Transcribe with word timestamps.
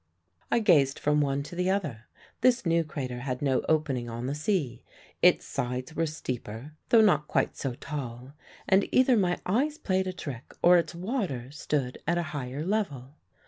I 0.49 0.57
gazed 0.57 0.97
from 0.97 1.21
one 1.21 1.43
to 1.43 1.55
the 1.55 1.69
other. 1.69 2.07
This 2.39 2.65
new 2.65 2.83
crater 2.83 3.19
had 3.19 3.39
no 3.43 3.61
opening 3.69 4.09
on 4.09 4.25
the 4.25 4.33
sea; 4.33 4.81
its 5.21 5.45
sides 5.45 5.95
were 5.95 6.07
steeper, 6.07 6.71
though 6.89 7.01
not 7.01 7.27
quite 7.27 7.55
so 7.55 7.75
tall; 7.75 8.33
and 8.67 8.89
either 8.91 9.15
my 9.15 9.37
eyes 9.45 9.77
played 9.77 10.07
me 10.07 10.09
a 10.09 10.13
trick 10.15 10.55
or 10.63 10.79
its 10.79 10.95
water 10.95 11.51
stood 11.51 11.99
at 12.07 12.17
a 12.17 12.23
higher 12.33 12.65
level. 12.65 13.13